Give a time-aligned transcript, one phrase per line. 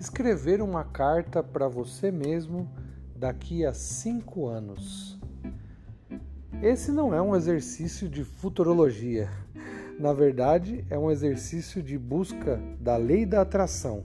[0.00, 2.66] escrever uma carta para você mesmo
[3.14, 5.20] daqui a cinco anos.
[6.62, 9.28] Esse não é um exercício de futurologia.
[9.98, 14.02] Na verdade, é um exercício de busca da lei da atração.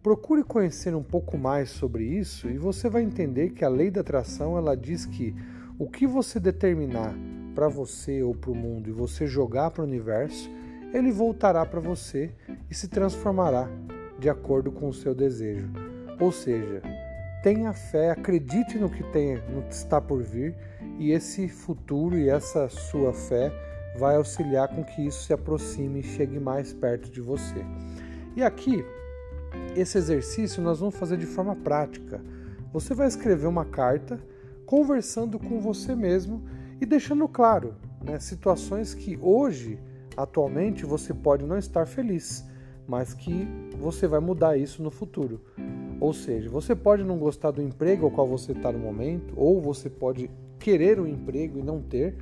[0.00, 4.00] Procure conhecer um pouco mais sobre isso e você vai entender que a lei da
[4.00, 5.34] atração ela diz que
[5.76, 7.12] o que você determinar
[7.52, 10.48] para você ou para o mundo e você jogar para o universo,
[10.94, 12.30] ele voltará para você
[12.70, 13.68] e se transformará
[14.22, 15.68] de acordo com o seu desejo.
[16.20, 16.80] Ou seja,
[17.42, 20.54] tenha fé, acredite no que, tem, no que está por vir
[20.96, 23.52] e esse futuro e essa sua fé
[23.98, 27.64] vai auxiliar com que isso se aproxime e chegue mais perto de você.
[28.36, 28.84] E aqui,
[29.74, 32.22] esse exercício nós vamos fazer de forma prática.
[32.72, 34.20] Você vai escrever uma carta
[34.64, 36.44] conversando com você mesmo
[36.80, 39.80] e deixando claro né, situações que hoje,
[40.16, 42.44] atualmente, você pode não estar feliz
[42.92, 45.40] mas que você vai mudar isso no futuro.
[45.98, 49.62] Ou seja, você pode não gostar do emprego ao qual você está no momento, ou
[49.62, 52.14] você pode querer um emprego e não ter.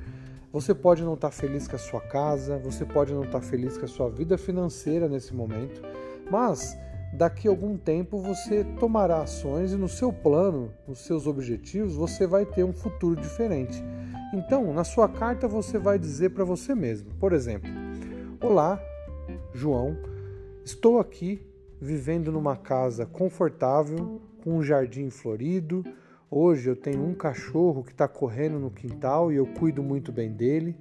[0.53, 3.45] Você pode não estar tá feliz com a sua casa, você pode não estar tá
[3.45, 5.81] feliz com a sua vida financeira nesse momento,
[6.31, 6.77] mas
[7.13, 12.25] daqui a algum tempo você tomará ações e no seu plano, nos seus objetivos, você
[12.25, 13.83] vai ter um futuro diferente.
[14.33, 17.69] Então, na sua carta você vai dizer para você mesmo, por exemplo:
[18.39, 18.81] Olá,
[19.53, 19.97] João,
[20.63, 21.41] Estou aqui
[21.81, 25.83] vivendo numa casa confortável, com um jardim florido.
[26.29, 30.31] Hoje eu tenho um cachorro que está correndo no quintal e eu cuido muito bem
[30.31, 30.77] dele.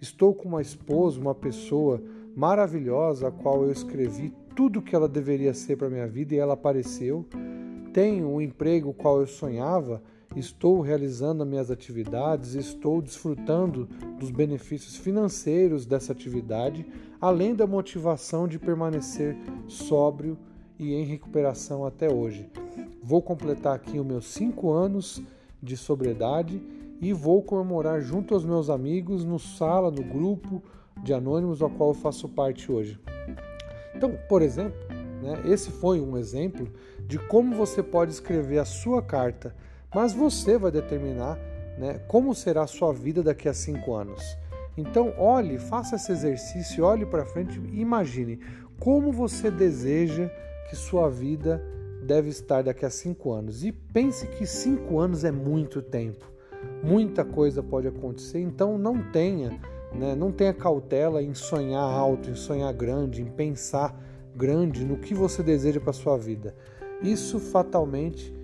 [0.00, 2.00] Estou com uma esposa, uma pessoa
[2.36, 6.54] maravilhosa, a qual eu escrevi tudo que ela deveria ser para minha vida e ela
[6.54, 7.26] apareceu.
[7.92, 10.00] Tenho o um emprego qual eu sonhava
[10.36, 13.86] estou realizando as minhas atividades, estou desfrutando
[14.18, 16.86] dos benefícios financeiros dessa atividade,
[17.20, 19.36] além da motivação de permanecer
[19.68, 20.36] sóbrio
[20.78, 22.48] e em recuperação até hoje.
[23.02, 25.22] Vou completar aqui os meus cinco anos
[25.62, 26.60] de sobriedade
[27.00, 30.62] e vou comemorar junto aos meus amigos no sala, no grupo
[31.02, 32.98] de anônimos ao qual eu faço parte hoje.
[33.94, 34.78] Então, por exemplo,
[35.22, 36.68] né, esse foi um exemplo
[37.06, 39.54] de como você pode escrever a sua carta
[39.94, 41.38] mas você vai determinar
[41.78, 44.22] né, como será a sua vida daqui a cinco anos.
[44.76, 48.40] Então, olhe, faça esse exercício, olhe para frente e imagine
[48.78, 50.28] como você deseja
[50.68, 51.62] que sua vida
[52.04, 53.64] deve estar daqui a cinco anos.
[53.64, 56.32] E pense que cinco anos é muito tempo.
[56.82, 59.60] Muita coisa pode acontecer, então não tenha,
[59.92, 63.94] né, não tenha cautela em sonhar alto, em sonhar grande, em pensar
[64.34, 66.54] grande no que você deseja para sua vida.
[67.02, 68.34] Isso fatalmente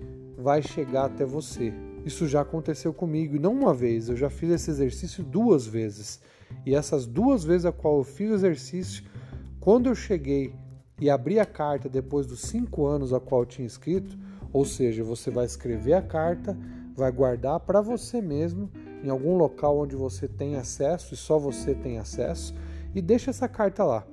[0.41, 1.73] vai chegar até você.
[2.05, 6.19] Isso já aconteceu comigo, e não uma vez, eu já fiz esse exercício duas vezes.
[6.65, 9.03] E essas duas vezes a qual eu fiz o exercício,
[9.59, 10.53] quando eu cheguei
[10.99, 14.17] e abri a carta depois dos cinco anos a qual eu tinha escrito,
[14.51, 16.57] ou seja, você vai escrever a carta,
[16.95, 18.69] vai guardar para você mesmo
[19.03, 22.53] em algum local onde você tem acesso e só você tem acesso,
[22.93, 24.05] e deixa essa carta lá.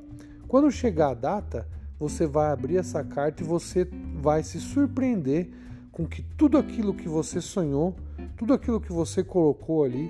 [0.46, 1.68] Quando chegar a data,
[1.98, 5.50] você vai abrir essa carta e você vai se surpreender
[5.98, 7.92] com que tudo aquilo que você sonhou,
[8.36, 10.08] tudo aquilo que você colocou ali,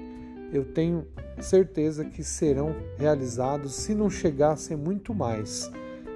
[0.52, 1.06] eu tenho
[1.40, 5.72] certeza que serão realizados, se não chegassem muito mais.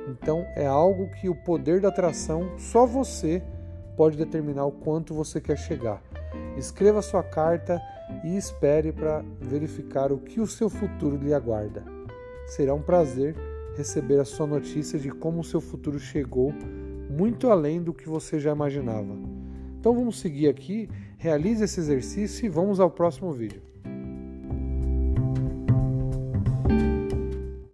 [0.07, 3.43] Então é algo que o poder da atração só você
[3.97, 6.03] pode determinar o quanto você quer chegar.
[6.59, 7.81] Escreva sua carta
[8.23, 11.83] e espere para verificar o que o seu futuro lhe aguarda.
[12.47, 13.35] Será um prazer
[13.75, 16.53] receber a sua notícia de como o seu futuro chegou
[17.09, 19.32] muito além do que você já imaginava.
[19.83, 20.89] Então vamos seguir aqui,
[21.19, 23.61] realize esse exercício e vamos ao próximo vídeo.